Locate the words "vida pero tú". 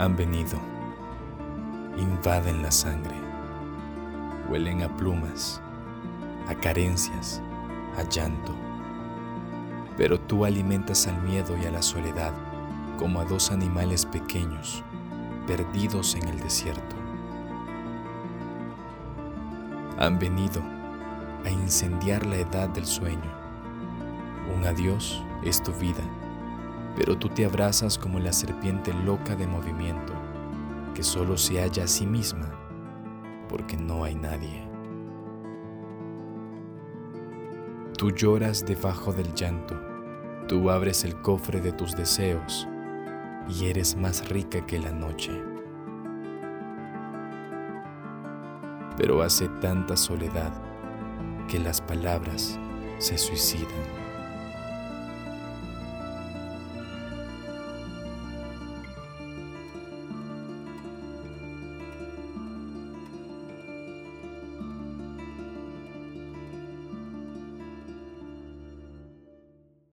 25.74-27.28